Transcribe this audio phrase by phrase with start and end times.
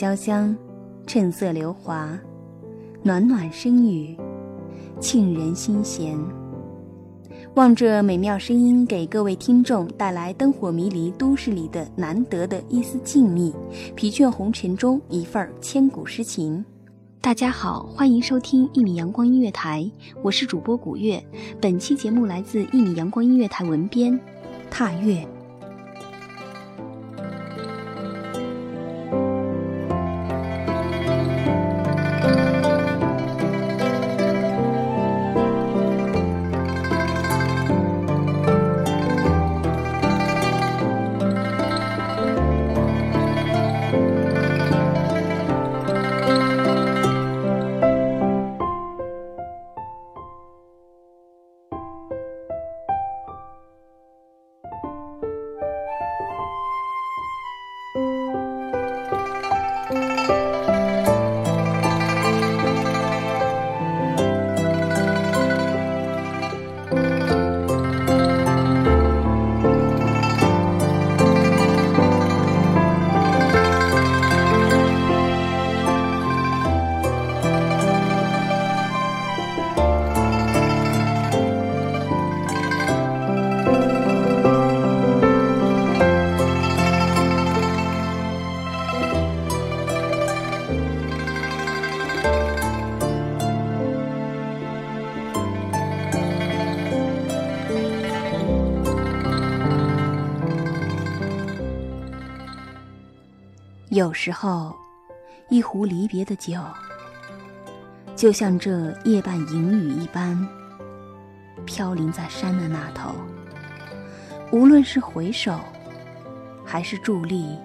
[0.00, 0.56] 潇湘，
[1.06, 2.18] 趁色流华，
[3.02, 4.16] 暖暖声语，
[4.98, 6.18] 沁人心弦。
[7.52, 13.52] 望这美妙声音，给各位听众带来灯火迷离都市里的难得的一丝静谧，
[13.94, 16.64] 疲倦红尘中一份千古诗情。
[17.20, 19.86] 大家好，欢迎收听一米阳光音乐台，
[20.22, 21.22] 我是主播古月。
[21.60, 24.18] 本期节目来自一米阳光音乐台文编
[24.70, 25.28] 踏月。
[103.90, 104.72] 有时候，
[105.48, 106.62] 一壶离别的酒，
[108.14, 110.48] 就像这夜半银雨一般，
[111.66, 113.12] 飘零在山的那头。
[114.52, 115.58] 无论是回首，
[116.64, 117.58] 还是伫立，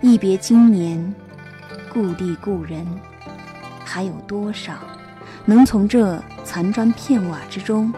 [0.00, 1.14] 一别经年，
[1.92, 2.84] 故地故人，
[3.84, 4.74] 还有多少
[5.44, 7.94] 能从这残砖片瓦之中，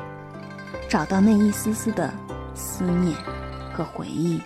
[0.86, 2.12] 找到那一丝丝的
[2.54, 3.16] 思念
[3.72, 4.38] 和回忆？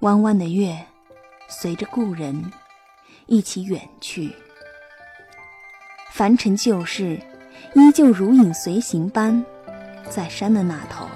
[0.00, 0.84] 弯弯的月。
[1.54, 2.50] 随着故人
[3.26, 4.34] 一起远去，
[6.10, 7.20] 凡尘旧事
[7.74, 9.44] 依旧如影随形般，
[10.08, 11.06] 在山的那头，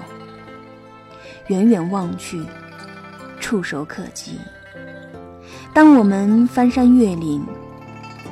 [1.47, 2.45] 远远望去，
[3.39, 4.39] 触手可及。
[5.73, 7.43] 当我们翻山越岭，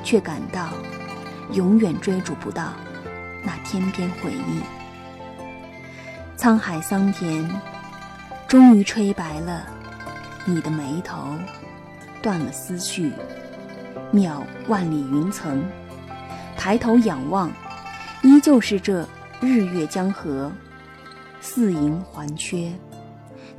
[0.04, 0.70] 却感到
[1.54, 2.74] 永远追逐不到
[3.44, 4.62] 那天边回忆。
[6.38, 7.50] 沧海桑田，
[8.48, 9.66] 终于吹白了
[10.46, 11.36] 你的眉头。
[12.26, 13.12] 断了思绪，
[14.12, 15.64] 渺万里云层，
[16.58, 17.52] 抬头仰望，
[18.24, 19.08] 依旧是这
[19.40, 20.52] 日月江河，
[21.40, 22.74] 四盈环缺。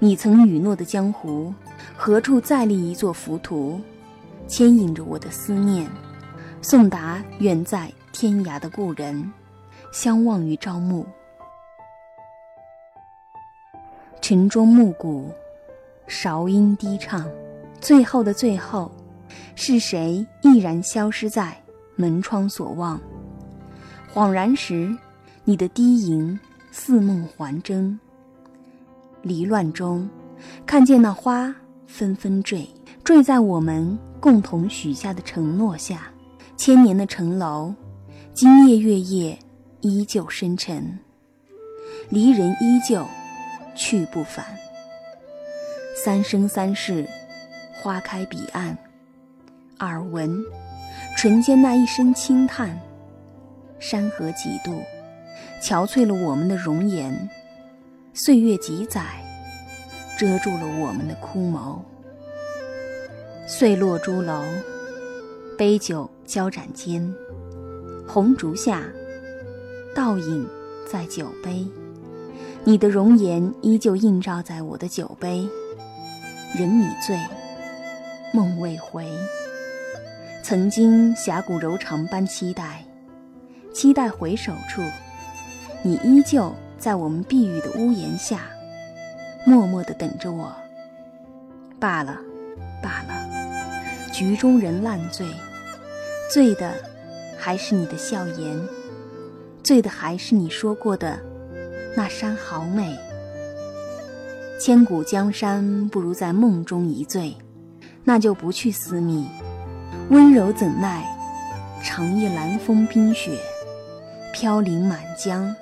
[0.01, 1.55] 你曾允诺的江湖，
[1.97, 3.81] 何处再立一座浮屠，
[4.49, 5.89] 牵引着我的思念，
[6.61, 9.33] 送达远在天涯的故人，
[9.93, 11.07] 相望于朝暮。
[14.21, 15.31] 晨钟暮鼓，
[16.09, 17.25] 韶音低唱。
[17.81, 18.91] 最后的最后，
[19.55, 21.57] 是谁毅然消失在
[21.95, 23.01] 门窗所望？
[24.13, 24.95] 恍然时，
[25.45, 26.39] 你的低吟
[26.71, 27.99] 似梦还真。
[29.23, 30.09] 离乱中，
[30.65, 31.55] 看见那花
[31.87, 32.69] 纷纷坠，
[33.05, 36.11] 坠在我们共同许下的承诺下。
[36.57, 37.75] 千年的城楼，
[38.33, 39.39] 今夜月夜
[39.81, 40.99] 依旧深沉。
[42.09, 43.07] 离人依旧
[43.75, 44.45] 去不返。
[45.95, 47.07] 三生三世。
[47.87, 48.77] 花开彼岸，
[49.79, 50.45] 耳闻
[51.17, 52.77] 唇间那一声轻叹。
[53.79, 54.83] 山河几度，
[55.63, 57.13] 憔悴了我们的容颜；
[58.13, 59.05] 岁月几载，
[60.19, 61.79] 遮住了我们的枯眸。
[63.47, 64.43] 碎落朱楼，
[65.57, 67.15] 杯酒交盏间，
[68.05, 68.83] 红烛下，
[69.95, 70.45] 倒影
[70.91, 71.65] 在酒杯。
[72.65, 75.49] 你的容颜依旧映照在我的酒杯，
[76.59, 77.17] 人已醉，
[78.37, 79.07] 梦未回。
[80.43, 82.85] 曾经侠骨柔肠般期待，
[83.73, 84.83] 期待回首处，
[85.83, 88.43] 你依旧在我们碧玉的屋檐下，
[89.47, 90.55] 默默地等着我。
[91.81, 92.19] 罢了，
[92.83, 95.27] 罢了，局中人烂醉，
[96.31, 96.75] 醉的
[97.39, 98.61] 还是你的笑颜，
[99.63, 101.19] 醉的还是你说过的。
[101.97, 102.95] 那山好美，
[104.61, 107.35] 千古江山不如在梦中一醉，
[108.07, 109.27] 那就不去私密。
[110.11, 111.05] 温柔怎奈
[111.83, 113.37] 长夜寒风冰雪，
[114.33, 115.53] 飘零满江，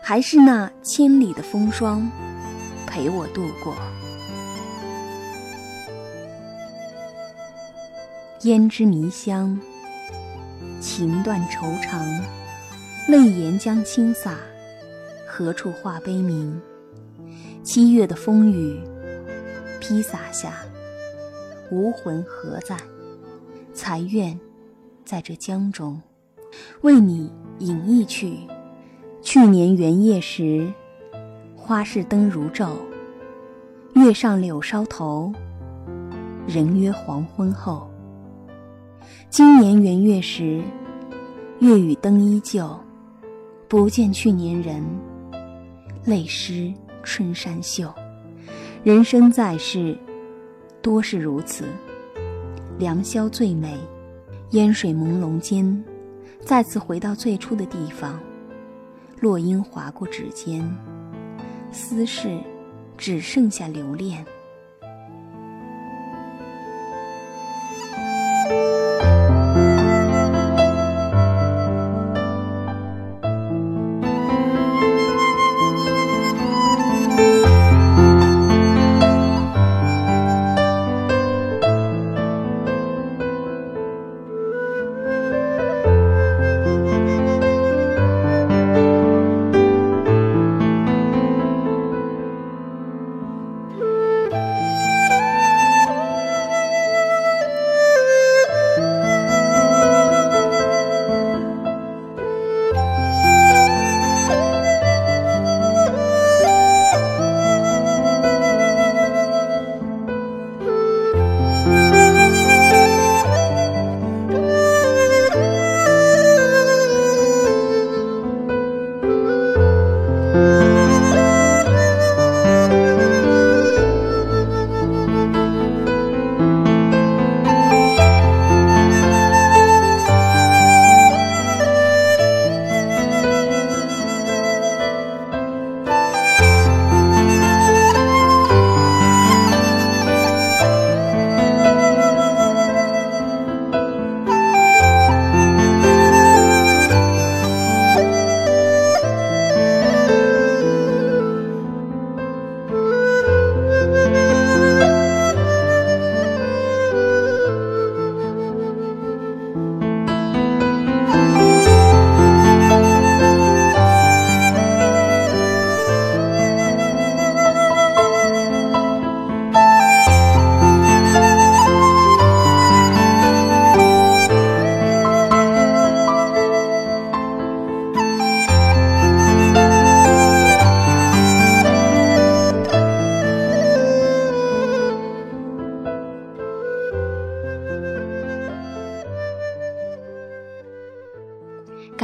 [0.00, 2.08] 还是那千里的风霜
[2.86, 3.74] 陪我度过。
[8.42, 9.60] 胭脂迷香，
[10.80, 12.06] 情断愁肠，
[13.08, 14.36] 泪眼将倾洒。
[15.26, 16.60] 何处话悲鸣？
[17.64, 18.80] 七月的风雨
[19.80, 20.54] 披洒下，
[21.70, 22.76] 无魂何在？
[23.72, 24.38] 才愿
[25.04, 26.00] 在这江中，
[26.82, 28.36] 为你饮一曲。
[29.22, 30.72] 去年元夜时，
[31.54, 32.70] 花市灯如昼，
[33.94, 35.32] 月上柳梢头，
[36.46, 37.88] 人约黄昏后。
[39.28, 40.60] 今年元月时，
[41.60, 42.76] 月与灯依旧，
[43.68, 44.82] 不见去年人。
[46.04, 46.72] 泪湿
[47.04, 47.92] 春衫袖，
[48.82, 49.96] 人生在世，
[50.82, 51.64] 多是如此。
[52.78, 53.76] 良宵最美，
[54.50, 55.84] 烟水朦胧间，
[56.44, 58.18] 再次回到最初的地方。
[59.20, 60.66] 落英划过指尖，
[61.70, 62.40] 思事
[62.96, 64.24] 只剩下留恋。